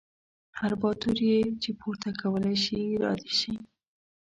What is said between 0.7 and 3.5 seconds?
باتور یې چې پورته کولی شي را دې